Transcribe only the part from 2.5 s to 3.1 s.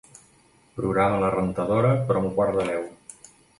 de deu.